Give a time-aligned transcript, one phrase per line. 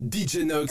[0.00, 0.70] DJ Nox.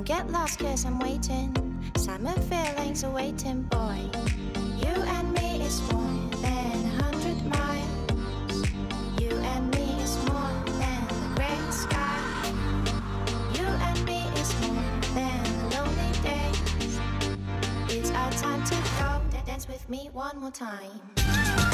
[0.00, 1.54] Don't get lost, cause I'm waiting.
[1.94, 3.98] Summer feelings are waiting, boy.
[4.78, 8.66] You and me is more than a hundred miles.
[9.20, 12.18] You and me is more than the great sky.
[13.52, 16.98] You and me is more than the lonely days.
[17.94, 19.20] It's our time to go.
[19.44, 21.69] Dance with me one more time.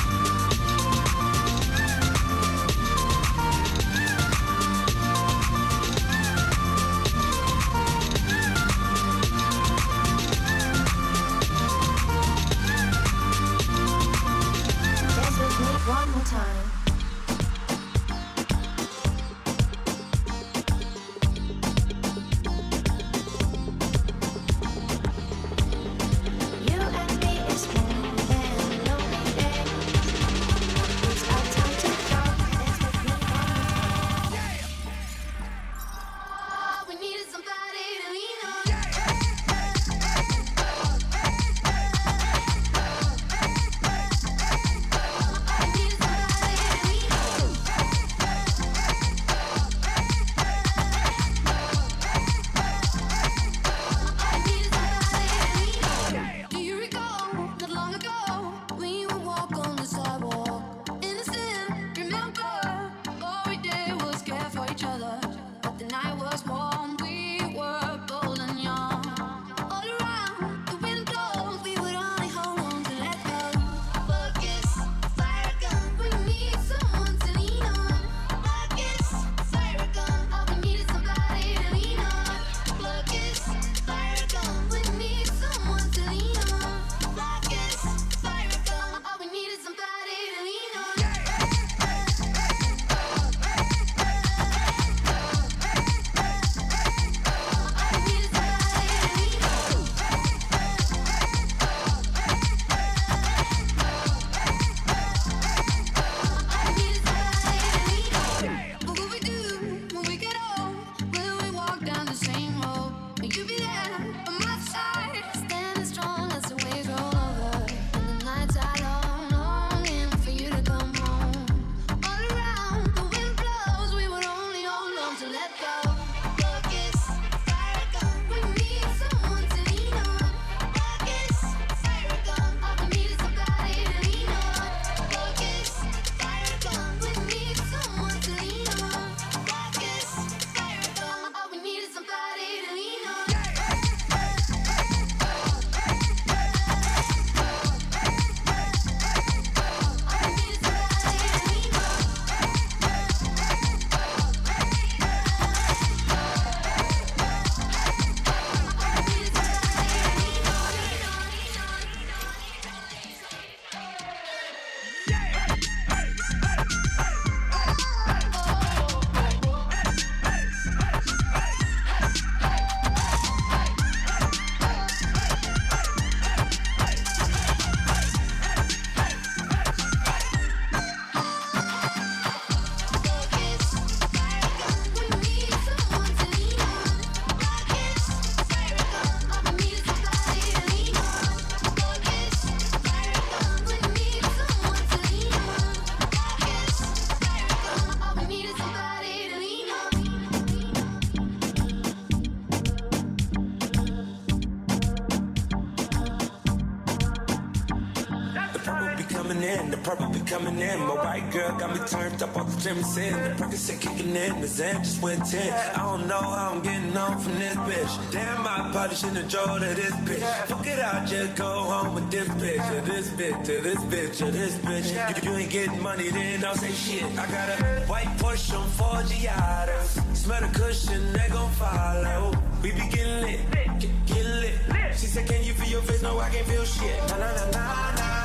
[212.66, 215.52] Jimmy said the Percocet kicking in, the Zan just went 10.
[215.52, 218.10] I don't know how I'm getting on from this bitch.
[218.10, 220.46] Damn, my polish in the jaw to this bitch.
[220.46, 224.16] Fuck it, I just go home with this bitch, to this bitch, to this bitch,
[224.16, 225.22] to this bitch.
[225.22, 227.04] You, you ain't getting money, then don't say shit.
[227.16, 230.16] I got a white Porsche on four Giada.
[230.16, 232.32] Smell the cushion, they gon' follow.
[232.64, 234.58] We be getting lit, get, get lit.
[234.96, 236.02] She said, Can you feel your face?
[236.02, 236.98] No, I can't feel shit.
[237.10, 238.15] Na na na na.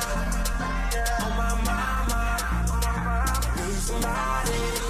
[4.12, 4.81] started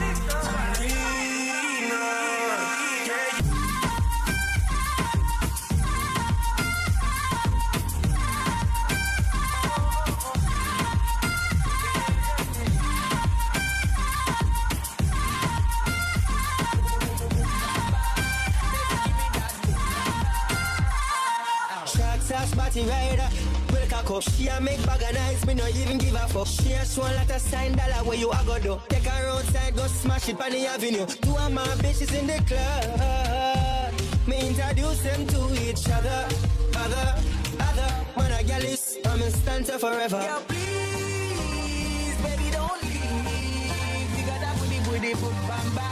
[24.20, 26.46] She a make bag of nice, me no even give a fuck.
[26.46, 28.80] She a show a sign dollar where you a go do.
[28.88, 31.06] Take her outside, go smash it on the avenue.
[31.06, 33.94] Two of my bitches in the club.
[34.26, 36.28] Me introduce them to each other.
[36.76, 37.14] Other,
[37.60, 38.98] other, man, I get this.
[39.06, 40.20] I'm in stanza forever.
[40.20, 44.18] Yeah, please, baby don't leave.
[44.18, 45.91] You got that booty booty, put bam bam.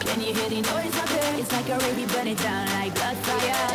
[0.00, 1.38] Can you hear the noise out there?
[1.38, 3.68] It's like a already burning down like blood fire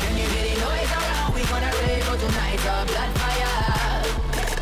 [0.00, 1.34] Can you hear the noise around?
[1.34, 4.04] We gonna rave for tonight's all blood fire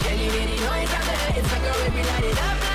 [0.00, 1.38] Can you hear the noise out there?
[1.38, 2.71] It's like a rave, light it up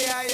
[0.00, 0.33] Yeah, yeah,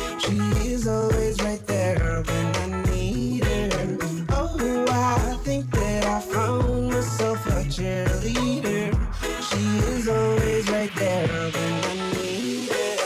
[0.31, 0.37] She
[0.71, 3.97] is always right there when I need her.
[4.29, 8.95] Oh, I think that I found myself a cheerleader.
[9.49, 12.97] She is always right there when I need her.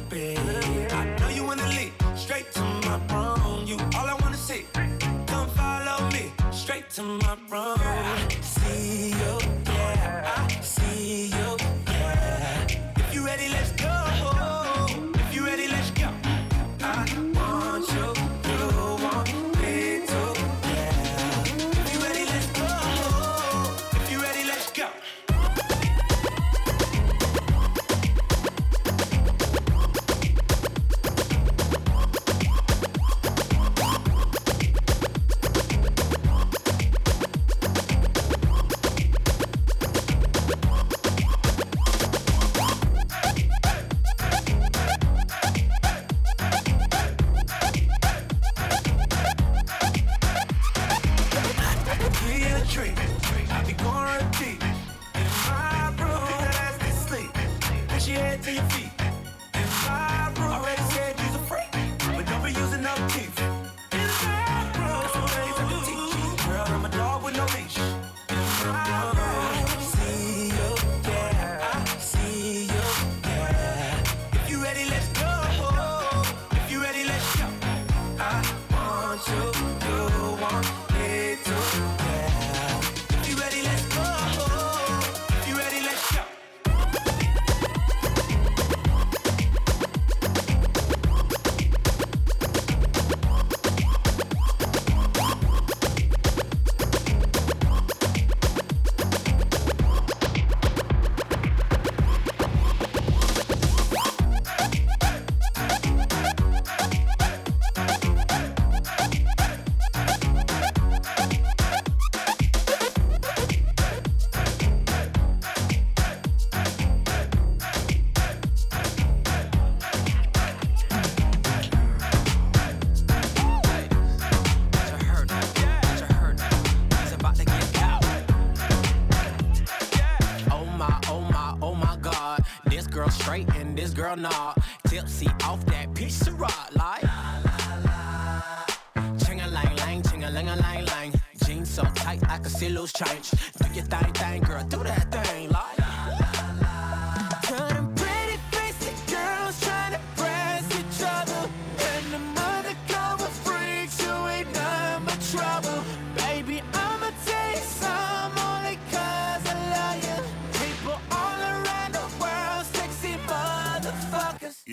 [0.00, 1.92] I know you wanna leave.
[2.14, 3.66] Straight to my room.
[3.66, 4.64] You all I wanna see.
[5.26, 6.30] Come follow me.
[6.52, 7.76] Straight to my room.
[7.80, 9.57] I see you,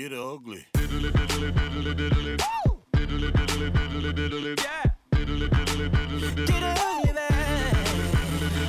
[0.10, 0.66] get ugly.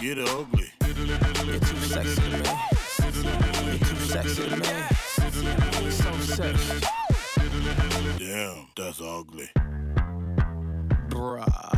[0.01, 0.73] Get ugly.
[0.81, 2.23] Get too sexy
[3.81, 4.49] too sexy
[5.91, 6.87] so sexy.
[8.19, 9.51] Damn, that's ugly.
[11.11, 11.76] Bruh.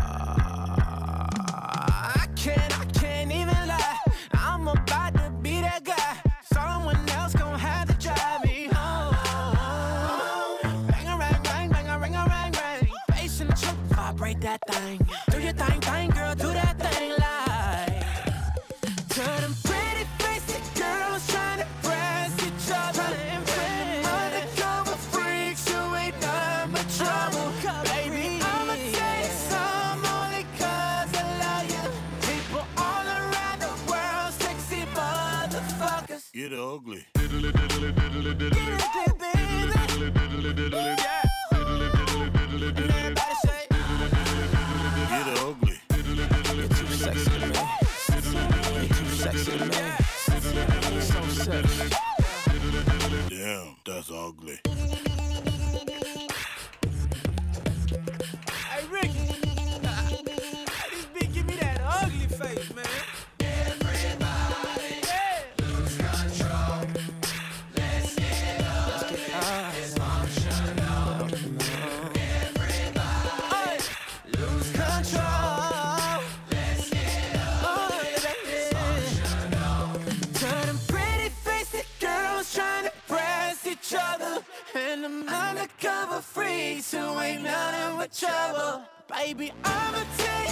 [87.29, 88.83] right now and my trouble.
[89.09, 90.49] Baby, I'ma take